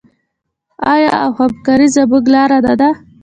آیا 0.93 1.09
او 1.23 1.29
همکاري 1.39 1.87
زموږ 1.95 2.23
لاره 2.33 2.57
نه 2.65 2.73
ده؟ 2.79 2.89